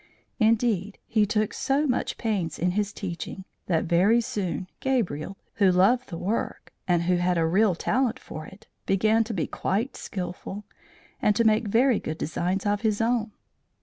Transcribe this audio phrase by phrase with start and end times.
[0.39, 6.09] Indeed, he took so much pains in his teaching, that very soon Gabriel, who loved
[6.09, 10.63] the work, and who had a real talent for it, began to be quite skilful,
[11.21, 13.31] and to make very good designs of his own.